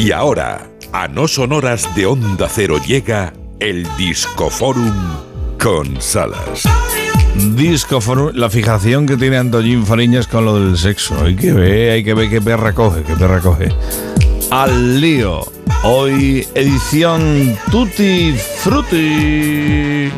Y 0.00 0.12
ahora, 0.12 0.66
a 0.94 1.08
no 1.08 1.28
sonoras 1.28 1.94
de 1.94 2.06
Onda 2.06 2.48
Cero 2.48 2.78
llega 2.86 3.34
el 3.58 3.86
Discoforum 3.98 4.94
con 5.62 6.00
Salas. 6.00 6.62
Discoforum, 7.54 8.30
la 8.32 8.48
fijación 8.48 9.04
que 9.04 9.18
tiene 9.18 9.36
Antoñín 9.36 9.84
Fariñas 9.84 10.26
con 10.26 10.46
lo 10.46 10.58
del 10.58 10.78
sexo. 10.78 11.22
Hay 11.22 11.36
que 11.36 11.52
ver, 11.52 11.90
hay 11.92 12.02
que 12.02 12.14
ver 12.14 12.30
qué 12.30 12.40
perra 12.40 12.72
coge, 12.72 13.02
qué 13.02 13.14
perra 13.14 13.40
coge. 13.40 13.68
Al 14.50 15.02
lío. 15.02 15.42
Hoy 15.84 16.48
edición 16.54 17.58
Tutti 17.70 18.34
Frutti. 18.62 20.10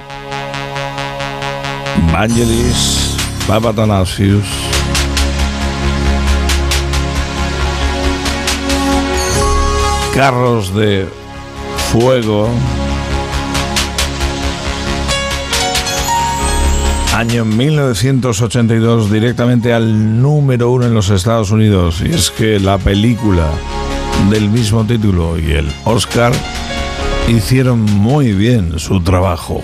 Vangelis, 2.12 3.16
Papatanasius. 3.48 4.71
Carros 10.14 10.74
de 10.74 11.06
fuego. 11.90 12.48
Año 17.16 17.44
1982, 17.46 19.10
directamente 19.10 19.72
al 19.72 20.20
número 20.20 20.70
uno 20.70 20.86
en 20.86 20.94
los 20.94 21.08
Estados 21.08 21.50
Unidos. 21.50 22.02
Y 22.04 22.12
es 22.12 22.30
que 22.30 22.60
la 22.60 22.76
película 22.78 23.48
del 24.30 24.50
mismo 24.50 24.84
título 24.84 25.38
y 25.38 25.52
el 25.52 25.72
Oscar 25.84 26.32
hicieron 27.28 27.80
muy 27.80 28.32
bien 28.32 28.78
su 28.78 29.00
trabajo. 29.02 29.62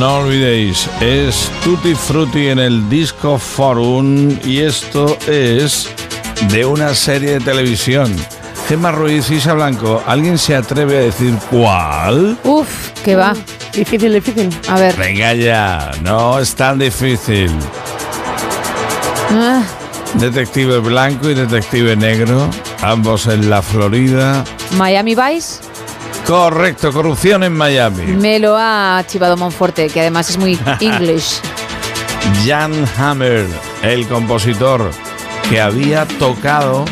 No 0.00 0.20
olvidéis, 0.20 0.88
es 1.02 1.50
Tutti 1.62 1.94
Frutti 1.94 2.48
en 2.48 2.58
el 2.58 2.88
Disco 2.88 3.36
Forum 3.38 4.34
y 4.46 4.60
esto 4.60 5.18
es 5.28 5.90
de 6.48 6.64
una 6.64 6.94
serie 6.94 7.32
de 7.32 7.40
televisión. 7.40 8.10
Gemma 8.66 8.92
Ruiz, 8.92 9.28
Isa 9.30 9.52
Blanco, 9.52 10.02
¿alguien 10.06 10.38
se 10.38 10.56
atreve 10.56 10.96
a 10.96 11.00
decir 11.02 11.34
cuál? 11.50 12.38
Uf, 12.44 12.92
que 13.04 13.14
va. 13.14 13.34
Difícil, 13.74 14.14
difícil. 14.14 14.48
A 14.70 14.80
ver. 14.80 14.96
Venga 14.96 15.34
ya, 15.34 15.90
no 16.00 16.38
es 16.38 16.54
tan 16.54 16.78
difícil. 16.78 17.50
Ah, 19.32 19.62
Detective 20.14 20.78
blanco 20.78 21.28
y 21.28 21.34
detective 21.34 21.94
negro, 21.94 22.48
ambos 22.80 23.26
en 23.26 23.50
la 23.50 23.60
Florida. 23.60 24.46
Miami 24.78 25.14
Vice 25.14 25.69
Correcto, 26.30 26.92
corrupción 26.92 27.42
en 27.42 27.56
Miami. 27.56 28.04
me 28.04 28.38
lo 28.38 28.56
ha 28.56 29.02
chivado 29.04 29.36
Monforte, 29.36 29.88
que 29.88 29.98
además 29.98 30.30
es 30.30 30.38
muy 30.38 30.56
English. 30.80 31.40
Jan 32.46 32.72
Hammer, 32.96 33.48
el 33.82 34.06
compositor 34.06 34.92
que 35.48 35.60
había 35.60 36.06
tocado 36.06 36.84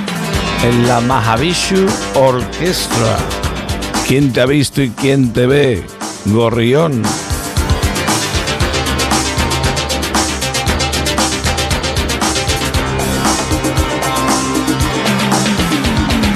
en 0.64 0.88
la 0.88 0.98
Mahavishnu 0.98 1.86
Orchestra. 2.16 3.16
¿Quién 4.08 4.32
te 4.32 4.40
ha 4.40 4.46
visto 4.46 4.82
y 4.82 4.90
quién 4.90 5.32
te 5.32 5.46
ve? 5.46 5.86
Gorrión. 6.24 7.00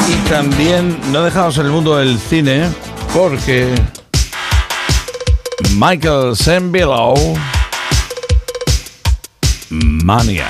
Y 0.09 0.31
también 0.31 1.01
no 1.11 1.25
dejamos 1.25 1.59
el 1.59 1.69
mundo 1.69 1.97
del 1.97 2.17
cine 2.21 2.92
porque 3.15 3.75
Michael 5.77 6.37
Sembello 6.37 7.15
Maniac. 9.71 10.47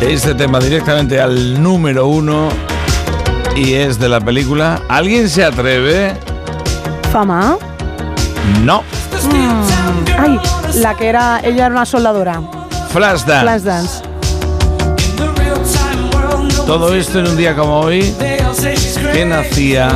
Este 0.00 0.34
tema 0.34 0.60
directamente 0.60 1.20
al 1.20 1.60
número 1.60 2.06
uno 2.06 2.48
y 3.56 3.74
es 3.74 3.98
de 3.98 4.08
la 4.08 4.20
película. 4.20 4.80
¿Alguien 4.88 5.28
se 5.28 5.44
atreve? 5.44 6.16
Fama. 7.12 7.58
No. 8.62 8.84
Ay, 10.18 10.38
la 10.74 10.94
que 10.94 11.08
era. 11.08 11.40
Ella 11.42 11.66
era 11.66 11.74
una 11.74 11.86
soldadora. 11.86 12.40
Flashdance. 12.92 13.42
Flashdance. 13.42 14.07
Todo 16.68 16.94
esto 16.94 17.18
en 17.20 17.28
un 17.28 17.36
día 17.38 17.56
como 17.56 17.80
hoy 17.80 18.14
que 19.14 19.24
nacía 19.24 19.88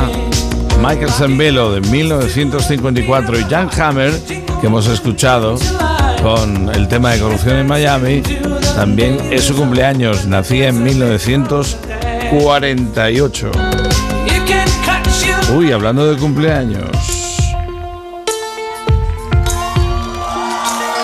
Michael 0.79 1.11
Sembello 1.11 1.71
de 1.71 1.81
1954 1.81 3.39
y 3.39 3.43
Jan 3.43 3.69
Hammer, 3.79 4.11
que 4.59 4.65
hemos 4.65 4.87
escuchado 4.87 5.59
con 6.23 6.73
el 6.73 6.87
tema 6.87 7.11
de 7.11 7.19
corrupción 7.19 7.57
en 7.57 7.67
Miami, 7.67 8.23
también 8.75 9.19
es 9.31 9.43
su 9.43 9.55
cumpleaños, 9.55 10.25
nacía 10.25 10.69
en 10.69 10.81
1948. 10.81 13.51
Uy, 15.55 15.71
hablando 15.71 16.11
de 16.11 16.19
cumpleaños. 16.19 16.89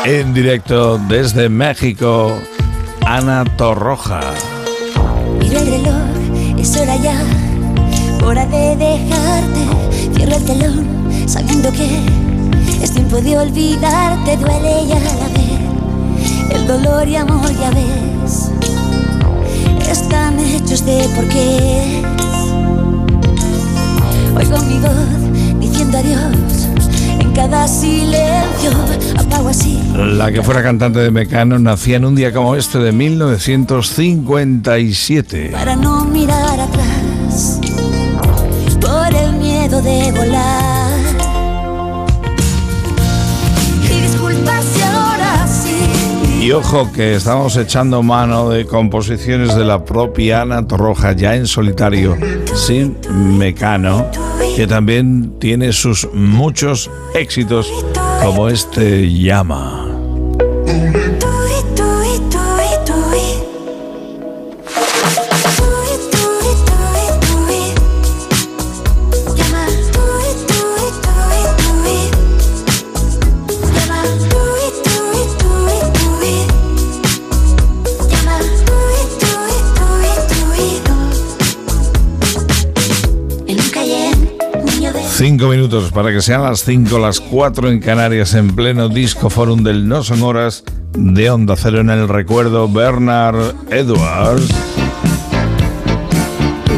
En 0.03 0.33
directo 0.33 0.99
desde 1.07 1.47
México, 1.47 2.41
Ana 3.05 3.45
Torroja. 3.55 4.21
Mira 5.39 5.61
el 5.61 5.67
reloj, 5.67 6.59
es 6.59 6.77
hora 6.77 6.95
ya, 6.97 7.17
hora 8.25 8.45
de 8.45 8.75
dejarte. 8.75 9.61
Cierra 10.15 10.35
el 10.35 10.45
telón, 10.45 10.87
sabiendo 11.27 11.71
que 11.71 11.87
es 12.81 12.91
tiempo 12.91 13.17
de 13.21 13.37
olvidarte. 13.37 14.37
Duele 14.37 14.87
ya 14.87 14.99
la 14.99 15.27
vez, 15.35 16.55
el 16.55 16.67
dolor 16.67 17.07
y 17.07 17.15
amor 17.15 17.51
ya 17.59 17.71
ves. 17.71 18.51
Están 19.89 20.39
hechos 20.39 20.85
de 20.85 21.07
por 21.15 21.27
qué. 21.29 21.58
La 29.99 30.31
que 30.31 30.41
fuera 30.41 30.63
cantante 30.63 30.99
de 30.99 31.11
Mecano 31.11 31.59
nacía 31.59 31.97
en 31.97 32.05
un 32.05 32.15
día 32.15 32.31
como 32.31 32.55
este 32.55 32.79
de 32.79 32.93
1957. 32.93 35.49
para 35.51 35.75
no 35.75 36.05
mirar 36.05 36.57
atrás 36.57 37.59
por 38.79 39.13
el 39.13 39.33
miedo 39.33 39.81
de 39.81 40.09
volar. 40.13 40.93
Y 43.83 43.89
disculpa 44.01 44.61
si 44.61 44.81
ahora 44.81 45.45
sí. 45.47 45.75
Y 46.45 46.53
ojo 46.53 46.89
que 46.93 47.15
estamos 47.15 47.57
echando 47.57 48.01
mano 48.01 48.47
de 48.49 48.65
composiciones 48.65 49.53
de 49.53 49.65
la 49.65 49.83
propia 49.83 50.43
Ana 50.43 50.65
Torroja 50.65 51.11
ya 51.11 51.35
en 51.35 51.45
solitario, 51.45 52.15
sin 52.55 52.95
Mecano, 53.37 54.09
que 54.55 54.65
también 54.65 55.37
tiene 55.39 55.73
sus 55.73 56.07
muchos 56.13 56.89
éxitos 57.13 57.69
como 58.23 58.47
este 58.47 59.11
llama. 59.11 59.88
Cinco 85.39 85.51
minutos 85.51 85.91
para 85.93 86.11
que 86.11 86.21
sean 86.21 86.43
las 86.43 86.65
cinco, 86.65 86.99
las 86.99 87.21
cuatro 87.21 87.69
en 87.69 87.79
Canarias, 87.79 88.33
en 88.33 88.53
pleno 88.53 88.89
disco 88.89 89.29
forum 89.29 89.63
del 89.63 89.87
No 89.87 90.03
Son 90.03 90.21
Horas 90.21 90.65
de 90.91 91.29
Onda 91.29 91.55
Cero 91.55 91.79
en 91.79 91.89
el 91.89 92.09
recuerdo 92.09 92.67
Bernard 92.67 93.55
Edwards. 93.71 94.53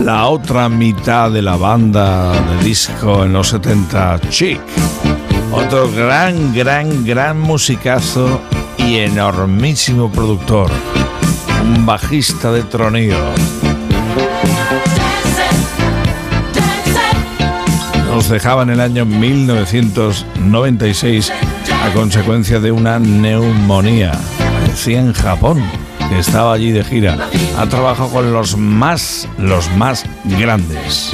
La 0.04 0.28
otra 0.28 0.70
mitad 0.70 1.32
de 1.32 1.42
la 1.42 1.56
banda 1.56 2.34
de 2.34 2.64
disco 2.64 3.24
en 3.24 3.34
los 3.34 3.48
70, 3.48 4.22
Chic. 4.30 4.62
Otro 5.52 5.92
gran, 5.92 6.54
gran, 6.54 7.04
gran 7.04 7.40
musicazo 7.40 8.42
y 8.78 8.98
enormísimo 8.98 10.12
productor. 10.12 10.70
Un 11.64 11.84
bajista 11.84 12.52
de 12.52 12.62
tronío. 12.62 13.18
Nos 18.22 18.30
dejaba 18.30 18.62
en 18.62 18.70
el 18.70 18.80
año 18.82 19.04
1996 19.04 21.34
a 21.84 21.92
consecuencia 21.92 22.60
de 22.60 22.72
una 22.72 23.00
neumonía. 23.00 24.12
Parecía 24.38 25.00
en 25.00 25.12
Japón. 25.12 25.64
que 26.08 26.20
estaba 26.20 26.54
allí 26.54 26.72
de 26.72 26.84
gira. 26.84 27.18
Ha 27.58 27.66
trabajado 27.66 28.10
con 28.10 28.32
los 28.32 28.56
más, 28.56 29.28
los 29.40 29.76
más 29.76 30.06
grandes. 30.40 31.14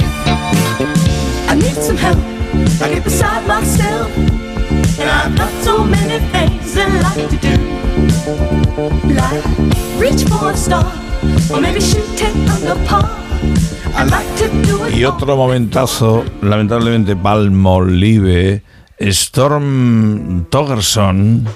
Y 14.94 15.04
otro 15.04 15.36
momentazo, 15.36 16.24
lamentablemente 16.42 17.14
Palmolive, 17.14 18.62
Storm 18.98 20.46
Togerson 20.50 21.46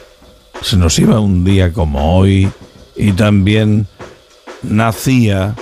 se 0.61 0.77
nos 0.77 0.97
iba 0.99 1.19
un 1.19 1.45
día 1.45 1.73
como 1.73 2.19
hoy 2.19 2.49
y 2.95 3.13
también 3.13 3.87
nacía 4.63 5.57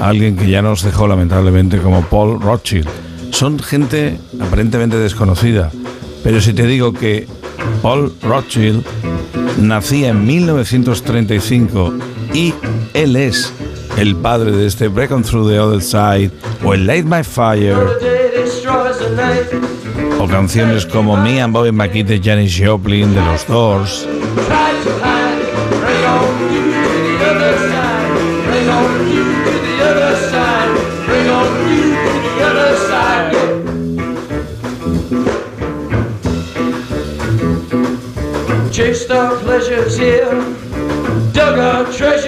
alguien 0.00 0.36
que 0.36 0.50
ya 0.50 0.60
nos 0.60 0.82
dejó 0.82 1.06
lamentablemente 1.06 1.78
como 1.78 2.02
Paul 2.02 2.40
Rothschild. 2.40 2.88
Son 3.30 3.58
gente 3.60 4.18
aparentemente 4.40 4.96
desconocida, 4.96 5.70
pero 6.24 6.40
si 6.40 6.52
te 6.52 6.66
digo 6.66 6.92
que 6.92 7.28
Paul 7.80 8.12
Rothschild 8.22 8.84
nacía 9.58 10.08
en 10.08 10.26
1935 10.26 11.94
y 12.34 12.54
él 12.94 13.14
es 13.14 13.52
el 13.96 14.16
padre 14.16 14.52
de 14.52 14.66
este 14.66 14.88
Break 14.88 15.10
On 15.12 15.22
Through 15.22 15.48
the 15.48 15.60
Other 15.60 15.82
Side 15.82 16.30
o 16.64 16.74
el 16.74 16.86
Light 16.86 17.04
My 17.04 17.22
Fire 17.22 17.76
o 20.18 20.26
canciones 20.26 20.86
como 20.86 21.16
Me 21.16 21.40
and 21.40 21.52
Bobby 21.52 21.72
McGee 21.72 22.04
de 22.04 22.20
Janis 22.20 22.54
Joplin 22.56 23.14
de 23.14 23.20
los 23.20 23.46
Doors. 23.46 24.06
Chased 38.72 39.10
our 39.10 39.36
pleasures 39.40 39.98
here, 39.98 40.30
dug 41.34 41.58
our 41.58 41.84
treasures. 41.92 42.19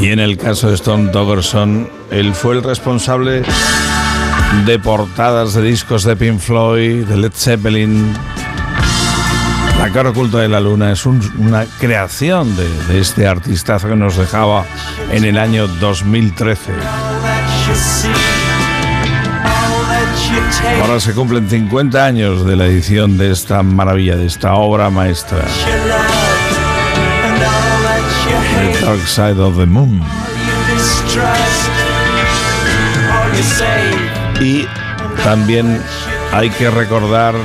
Y 0.00 0.08
en 0.08 0.18
el 0.18 0.36
caso 0.38 0.68
de 0.68 0.74
Stone 0.76 1.10
Togerson, 1.10 1.88
él 2.10 2.34
fue 2.34 2.54
el 2.54 2.62
responsable 2.62 3.42
de 4.64 4.78
portadas 4.78 5.54
de 5.54 5.62
discos 5.62 6.04
de 6.04 6.16
Pink 6.16 6.38
Floyd, 6.40 7.04
de 7.06 7.16
Led 7.16 7.32
Zeppelin. 7.34 8.12
La 9.78 9.90
cara 9.90 10.10
oculta 10.10 10.38
de 10.38 10.48
la 10.48 10.60
luna 10.60 10.92
es 10.92 11.04
un- 11.06 11.20
una 11.38 11.64
creación 11.78 12.56
de, 12.56 12.68
de 12.88 13.00
este 13.00 13.26
artistazo 13.26 13.88
que 13.88 13.96
nos 13.96 14.16
dejaba 14.16 14.64
en 15.12 15.24
el 15.24 15.38
año 15.38 15.66
2013. 15.68 16.72
All 16.72 16.78
that 17.22 17.68
you 17.68 17.74
see, 17.74 18.08
all 19.44 19.84
that 19.86 20.32
you 20.32 20.40
take, 20.62 20.80
Ahora 20.82 21.00
se 21.00 21.12
cumplen 21.12 21.48
50 21.48 22.04
años 22.04 22.44
de 22.46 22.56
la 22.56 22.66
edición 22.66 23.16
de 23.18 23.30
esta 23.30 23.62
maravilla, 23.62 24.16
de 24.16 24.26
esta 24.26 24.54
obra 24.54 24.90
maestra, 24.90 25.38
Dark 28.90 29.06
Side 29.06 29.38
of 29.38 29.56
the 29.56 29.66
Moon. 29.66 30.02
Y 34.40 34.66
también 35.22 35.80
hay 36.32 36.50
que 36.50 36.68
recordar 36.70 37.36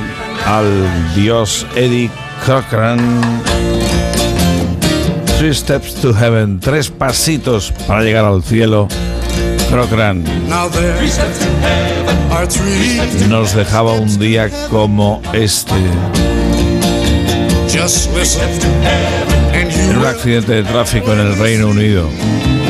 al 0.44 1.14
dios 1.14 1.64
Eddie 1.76 2.10
Cochran. 2.44 2.98
Three 5.38 5.54
Steps 5.54 5.94
to 6.00 6.12
Heaven, 6.12 6.58
tres 6.58 6.90
pasitos 6.90 7.72
para 7.86 8.02
llegar 8.02 8.24
al 8.24 8.42
cielo. 8.42 8.88
Cochran 9.70 10.24
nos 13.28 13.54
dejaba 13.54 13.92
un 13.92 14.18
día 14.18 14.50
como 14.68 15.22
este. 15.32 15.74
En 19.52 19.98
un 19.98 20.06
accidente 20.06 20.52
de 20.52 20.62
tráfico 20.62 21.12
en 21.12 21.20
el 21.20 21.36
Reino 21.36 21.68
Unido. 21.68 22.08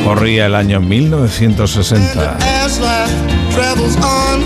Corría 0.05 0.47
el 0.47 0.55
año 0.55 0.81
1960. 0.81 2.39
as 2.65 2.81
life 2.81 3.13
travels 3.53 3.97
on, 3.97 4.43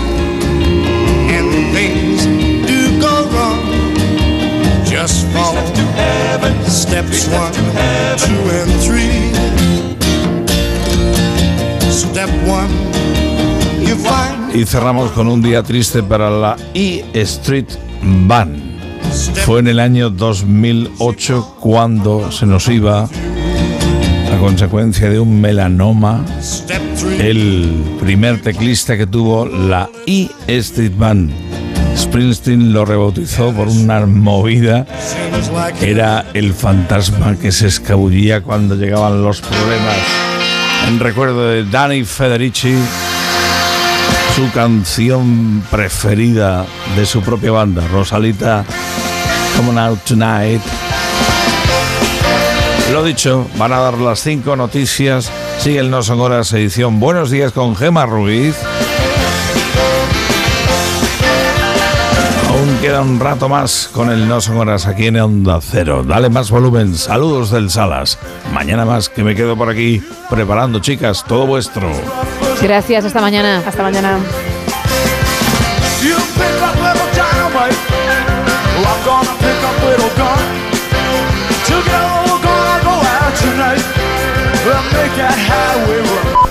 and 1.29 1.73
things 1.73 2.25
do 2.67 2.99
go 2.99 3.25
wrong. 3.31 3.59
Just 4.85 5.25
follow 5.27 5.65
steps 6.67 7.27
one, 7.29 7.53
two, 8.17 8.41
and 8.59 8.71
three. 8.81 9.31
Step 11.89 12.29
one, 12.47 12.69
you 13.85 13.95
find. 13.95 14.55
Y 14.55 14.65
cerramos 14.65 15.11
con 15.11 15.27
un 15.27 15.41
día 15.41 15.63
triste 15.63 16.03
para 16.03 16.29
la 16.29 16.55
E 16.73 17.03
Street 17.13 17.69
Band. 18.01 18.70
Fue 19.45 19.59
en 19.59 19.67
el 19.67 19.79
año 19.79 20.09
2008 20.09 21.57
cuando 21.59 22.31
se 22.31 22.45
nos 22.45 22.67
iba 22.69 23.03
a 23.03 24.37
consecuencia 24.39 25.09
de 25.09 25.19
un 25.19 25.41
melanoma 25.41 26.25
el 27.19 27.97
primer 27.99 28.41
teclista 28.41 28.97
que 28.97 29.07
tuvo 29.07 29.45
la 29.45 29.89
E 30.05 30.29
Street 30.47 30.93
Band. 30.95 31.31
Springsteen 31.97 32.71
lo 32.73 32.85
rebautizó 32.85 33.51
por 33.51 33.67
una 33.67 34.05
movida. 34.05 34.85
Era 35.81 36.25
el 36.33 36.53
fantasma 36.53 37.35
que 37.35 37.51
se 37.51 37.67
escabullía 37.67 38.41
cuando 38.41 38.75
llegaban 38.75 39.23
los 39.23 39.41
problemas. 39.41 39.97
En 40.87 40.99
recuerdo 40.99 41.49
de 41.49 41.65
Danny 41.65 42.03
Federici, 42.03 42.75
su 44.35 44.49
canción 44.51 45.61
preferida 45.69 46.65
de 46.95 47.05
su 47.05 47.21
propia 47.21 47.51
banda, 47.51 47.85
Rosalita, 47.87 48.63
Come 49.63 49.79
Out 49.79 49.99
Tonight. 50.05 50.61
Lo 52.91 53.03
dicho, 53.03 53.47
van 53.57 53.71
a 53.71 53.79
dar 53.79 53.93
las 53.99 54.19
cinco 54.19 54.55
noticias. 54.55 55.31
Sigue 55.59 55.77
el 55.77 55.91
No 55.91 56.01
Son 56.01 56.19
Horas 56.19 56.51
edición. 56.53 56.99
Buenos 56.99 57.29
días 57.29 57.51
con 57.51 57.75
Gema 57.75 58.07
Ruiz. 58.07 58.55
Aún 62.49 62.77
queda 62.81 63.01
un 63.01 63.19
rato 63.19 63.49
más 63.49 63.87
con 63.93 64.09
el 64.09 64.27
No 64.27 64.41
Son 64.41 64.57
Horas 64.57 64.87
aquí 64.87 65.07
en 65.07 65.19
Onda 65.19 65.59
Cero. 65.61 66.03
Dale 66.03 66.29
más 66.29 66.49
volumen. 66.49 66.97
Saludos 66.97 67.51
del 67.51 67.69
Salas. 67.69 68.17
Mañana 68.51 68.83
más 68.83 69.09
que 69.09 69.23
me 69.23 69.35
quedo 69.35 69.55
por 69.55 69.69
aquí 69.69 70.01
preparando, 70.27 70.79
chicas, 70.79 71.23
todo 71.27 71.45
vuestro. 71.45 71.87
Gracias, 72.63 73.05
hasta 73.05 73.21
mañana. 73.21 73.61
Hasta 73.63 73.83
mañana. 73.83 74.17
You 76.01 76.15
pick 76.15 76.61
up 76.63 76.75
little 76.81 77.07
dynamite. 77.13 77.91
I'm 78.83 79.05
gonna 79.05 79.40
We're 81.87 82.43
gonna 82.43 82.83
go 82.83 82.95
out 83.15 83.33
tonight. 83.37 83.83
We'll 84.65 84.85
make 84.93 85.13
that 85.17 85.37
highway 85.49 86.01
run. 86.01 86.50